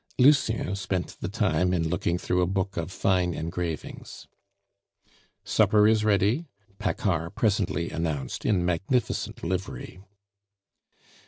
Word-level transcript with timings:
Lucien 0.17 0.75
spent 0.75 1.15
the 1.19 1.29
time 1.29 1.71
in 1.75 1.87
looking 1.87 2.17
through 2.17 2.41
a 2.41 2.47
book 2.47 2.75
of 2.75 2.91
fine 2.91 3.35
engravings. 3.35 4.25
"Supper 5.43 5.87
is 5.87 6.03
ready," 6.03 6.47
Paccard 6.79 7.35
presently 7.35 7.91
announced, 7.91 8.43
in 8.43 8.65
magnificent 8.65 9.43
livery. 9.43 9.99